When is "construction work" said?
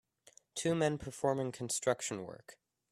1.51-2.57